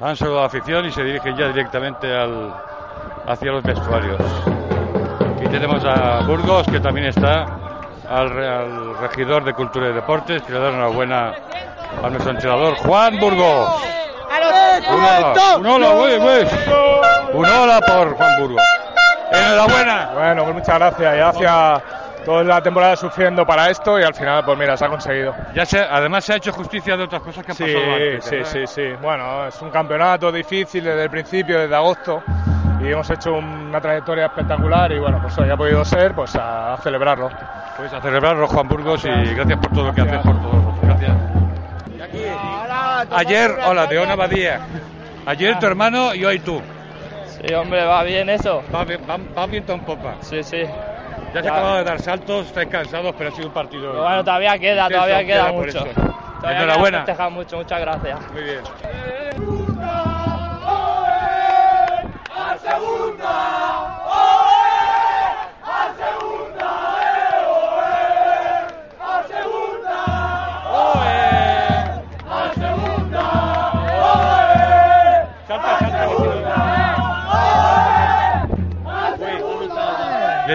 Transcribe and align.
Han 0.00 0.16
saludado 0.16 0.44
afición 0.46 0.86
y 0.86 0.92
se 0.92 1.02
dirigen 1.04 1.36
ya 1.36 1.48
directamente 1.48 2.14
al, 2.16 2.54
hacia 3.26 3.52
los 3.52 3.62
vestuarios. 3.62 4.18
Aquí 5.36 5.46
tenemos 5.48 5.84
a 5.84 6.20
Burgos, 6.26 6.66
que 6.68 6.80
también 6.80 7.08
está, 7.08 7.44
al, 8.08 8.30
re- 8.30 8.48
al 8.48 8.98
regidor 8.98 9.44
de 9.44 9.52
Cultura 9.52 9.88
y 9.90 9.92
Deportes, 9.92 10.42
que 10.42 10.52
le 10.52 10.58
da 10.58 10.70
enhorabuena 10.70 11.32
a 12.02 12.08
nuestro 12.08 12.30
entrenador, 12.30 12.76
Juan 12.76 13.18
Burgos. 13.18 13.82
Un 14.90 15.04
hola, 15.04 15.56
un 15.58 15.66
hola, 15.66 15.88
güey, 15.90 16.18
güey. 16.18 16.46
Un 17.34 17.44
hola 17.44 17.80
por 17.80 18.14
Juan 18.16 18.40
Burgos. 18.40 18.62
Enhorabuena. 19.30 20.10
Bueno, 20.14 20.44
pues 20.44 20.54
muchas 20.56 20.78
gracias. 20.78 21.34
Hacía 21.36 21.82
toda 22.24 22.42
la 22.44 22.60
temporada 22.62 22.96
sufriendo 22.96 23.44
para 23.46 23.70
esto 23.70 23.98
y 23.98 24.02
al 24.02 24.14
final, 24.14 24.44
pues 24.44 24.58
mira, 24.58 24.76
se 24.76 24.84
ha 24.84 24.88
conseguido. 24.88 25.34
Ya 25.54 25.64
se, 25.66 25.78
además 25.80 26.24
se 26.24 26.32
ha 26.32 26.36
hecho 26.36 26.52
justicia 26.52 26.96
de 26.96 27.04
otras 27.04 27.22
cosas 27.22 27.44
que 27.44 27.52
han 27.52 27.56
Sí, 27.56 27.64
pasado 27.64 27.92
antes. 27.94 28.24
sí, 28.24 28.36
¿verdad? 28.36 28.50
sí, 28.50 28.66
sí. 28.66 28.82
Bueno, 29.00 29.46
es 29.46 29.60
un 29.62 29.70
campeonato 29.70 30.30
difícil 30.32 30.84
desde 30.84 31.04
el 31.04 31.10
principio, 31.10 31.58
desde 31.58 31.74
agosto. 31.74 32.22
Y 32.82 32.88
hemos 32.90 33.08
hecho 33.10 33.34
una 33.34 33.78
trayectoria 33.80 34.26
espectacular 34.26 34.90
y 34.92 34.98
bueno, 34.98 35.18
pues 35.20 35.36
hoy 35.38 35.50
ha 35.50 35.56
podido 35.56 35.84
ser, 35.84 36.14
pues 36.14 36.34
a, 36.36 36.72
a 36.74 36.76
celebrarlo. 36.78 37.28
Pues 37.76 37.92
a 37.92 38.00
celebrarlo, 38.00 38.46
Juan 38.46 38.68
Burgos, 38.68 39.04
y 39.04 39.08
gracias 39.34 39.58
por 39.58 39.70
todo 39.72 39.84
lo 39.86 39.94
que 39.94 40.00
haces 40.00 40.18
por 40.20 40.40
todos. 40.40 40.80
Gracias. 40.82 41.12
Ayer, 43.12 43.50
hola, 43.66 43.86
de 43.86 43.98
Ona 43.98 44.16
Badía. 44.16 44.60
Ayer 45.26 45.58
tu 45.58 45.66
hermano 45.66 46.14
y 46.14 46.24
hoy 46.24 46.38
tú. 46.40 46.60
Sí, 47.26 47.54
hombre, 47.54 47.84
va 47.84 48.02
bien 48.02 48.28
eso. 48.30 48.62
Va, 48.74 48.84
bien- 48.84 49.00
va, 49.08 49.16
va 49.36 49.46
viento 49.46 49.72
en 49.72 49.80
popa. 49.80 50.14
Sí, 50.20 50.42
sí. 50.42 50.62
Ya 51.32 51.40
has 51.40 51.44
Ya. 51.46 51.52
acabado 51.52 51.76
de 51.78 51.84
dar 51.84 51.98
saltos, 52.00 52.46
estáis 52.46 52.68
cansados, 52.68 53.14
pero 53.16 53.28
ha 53.28 53.32
sido 53.32 53.46
un 53.48 53.52
partido. 53.52 53.90
Pero 53.92 54.02
bueno, 54.02 54.24
todavía 54.24 54.58
queda, 54.58 54.82
intenso, 54.84 55.04
todavía 55.06 55.26
queda 55.26 55.52
mucho. 55.52 55.84
Todavía 56.40 56.62
Enhorabuena. 56.62 57.04
queda 57.04 57.28
mucho, 57.28 57.56
muchas 57.58 57.80
gracias. 57.80 58.30
Muy 58.30 58.42
bien. 58.42 58.62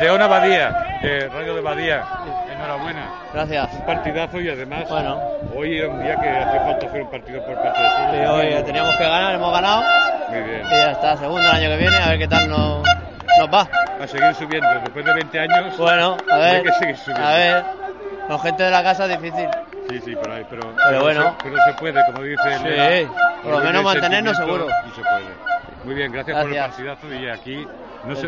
Desde 0.00 0.10
Ona 0.12 0.26
Badía, 0.28 0.98
de 1.02 1.28
Radio 1.28 1.54
de 1.56 1.60
Badía, 1.60 2.02
enhorabuena. 2.50 3.06
Gracias. 3.34 3.68
Un 3.74 3.84
partidazo 3.84 4.40
y 4.40 4.48
además 4.48 4.88
Bueno. 4.88 5.20
hoy 5.54 5.76
era 5.78 5.88
un 5.90 6.02
día 6.02 6.16
que 6.16 6.28
hace 6.30 6.58
falta 6.60 6.86
hacer 6.86 7.02
un 7.02 7.10
partido 7.10 7.44
por 7.44 7.54
parte 7.62 7.82
de 7.82 7.88
todos. 8.24 8.40
Sí, 8.40 8.56
hoy 8.56 8.62
teníamos 8.64 8.96
que 8.96 9.04
ganar, 9.04 9.34
hemos 9.34 9.52
ganado 9.52 9.82
Muy 10.30 10.40
bien. 10.40 10.62
y 10.66 10.70
ya 10.70 10.90
está, 10.92 11.16
segundo 11.18 11.42
el 11.42 11.54
año 11.54 11.68
que 11.68 11.76
viene, 11.76 11.96
a 11.98 12.08
ver 12.08 12.18
qué 12.18 12.28
tal 12.28 12.48
nos, 12.48 12.82
nos 13.38 13.48
va. 13.54 13.68
A 14.02 14.06
seguir 14.06 14.34
subiendo. 14.36 14.68
Después 14.82 15.04
de 15.04 15.12
20 15.12 15.38
años. 15.38 15.76
Bueno, 15.76 16.16
a 16.30 16.34
hay 16.34 16.40
ver, 16.54 16.62
que 16.62 16.72
seguir 16.72 16.96
subiendo. 16.96 17.26
a 17.28 17.34
ver, 17.34 17.64
con 18.26 18.40
gente 18.40 18.62
de 18.62 18.70
la 18.70 18.82
casa 18.82 19.04
es 19.04 19.20
difícil. 19.20 19.48
Sí, 19.90 20.00
sí, 20.00 20.16
pero, 20.22 20.34
hay- 20.34 20.46
pero, 20.48 20.62
Pero 20.88 21.02
bueno. 21.02 21.22
se, 21.22 21.44
pero 21.50 21.56
se 21.62 21.72
puede, 21.74 22.04
como 22.06 22.22
dice 22.22 22.42
Sí, 22.56 23.08
por 23.42 23.52
lo 23.52 23.58
menos 23.60 23.84
mantenernos 23.84 24.34
seguro. 24.36 24.66
Y 24.86 24.90
se 24.94 25.02
puede. 25.02 25.50
Muy 25.84 25.94
bien, 25.94 26.10
gracias, 26.10 26.40
por 26.42 26.50
el 26.50 26.58
partidazo 26.58 27.14
y 27.14 27.28
aquí 27.28 27.66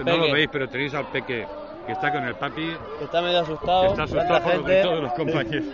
no, 0.05 0.17
lo 0.17 0.33
veis, 0.33 0.49
pero 0.53 0.69
tenéis 0.69 0.93
al 0.95 1.07
Peque 1.07 1.47
que 1.87 1.93
está 1.93 2.13
con 2.13 2.25
el 2.25 2.35
papi, 2.35 2.77
Que 2.99 3.05
está 3.05 3.21
medio 3.23 3.41
asustado. 3.41 3.83
que 3.83 3.89
está 3.89 4.03
asustado 4.05 4.43
por 4.43 4.55
lo 4.57 4.63
de 4.63 4.75
gente. 4.75 4.83
todos 4.89 5.03
los 5.03 5.13
compañeros. 5.15 5.65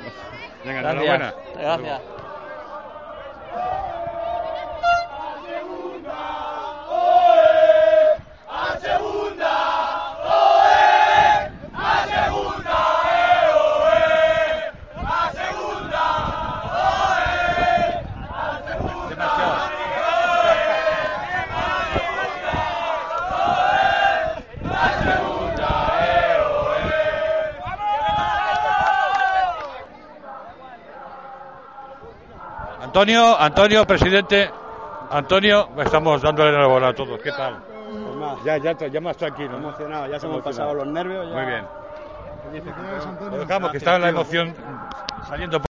Venga, 0.65 0.81
Gracias. 0.83 1.05
enhorabuena. 1.05 1.35
Gracias. 1.61 2.01
Antonio, 32.89 33.39
Antonio, 33.39 33.87
presidente. 33.87 34.51
Antonio, 35.11 35.69
estamos 35.85 36.23
dándole 36.23 36.49
enhorabuena 36.51 36.89
a 36.89 36.95
todos. 36.95 37.21
¿Qué 37.21 37.31
tal? 37.31 37.63
Ya, 38.47 38.57
ya, 38.57 38.73
ya 38.89 39.01
más 39.01 39.15
tranquilo. 39.19 39.59
emocionado, 39.59 40.11
ya 40.11 40.19
se 40.19 40.27
hemos 40.27 40.43
pasado 40.43 40.73
los 40.75 40.87
nervios. 40.87 41.27
ya- 41.29 41.35
Muy 41.37 41.47
bien. 41.47 41.65
Lo 43.31 43.39
dejamos, 43.41 43.71
que 43.73 43.77
estaba 43.77 43.99
la 43.99 44.09
emoción 44.09 44.55
saliendo. 45.29 45.61
por- 45.61 45.69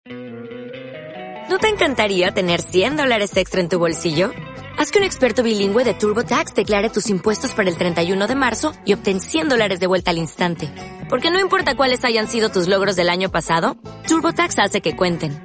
¿No 1.49 1.57
te 1.57 1.69
encantaría 1.69 2.33
tener 2.33 2.59
100 2.61 2.97
dólares 2.97 3.37
extra 3.37 3.61
en 3.61 3.69
tu 3.69 3.79
bolsillo? 3.79 4.31
Haz 4.77 4.91
que 4.91 4.99
un 4.99 5.05
experto 5.05 5.41
bilingüe 5.41 5.85
de 5.85 5.93
TurboTax 5.93 6.53
declare 6.53 6.89
tus 6.89 7.09
impuestos 7.09 7.53
para 7.53 7.69
el 7.69 7.77
31 7.77 8.27
de 8.27 8.35
marzo 8.35 8.73
y 8.83 8.93
obtén 8.93 9.21
100 9.21 9.47
dólares 9.47 9.79
de 9.79 9.87
vuelta 9.87 10.11
al 10.11 10.17
instante. 10.17 10.69
Porque 11.09 11.31
no 11.31 11.39
importa 11.39 11.75
cuáles 11.77 12.03
hayan 12.03 12.27
sido 12.27 12.49
tus 12.49 12.67
logros 12.67 12.97
del 12.97 13.07
año 13.09 13.29
pasado, 13.29 13.77
TurboTax 14.05 14.59
hace 14.59 14.81
que 14.81 14.97
cuenten. 14.97 15.44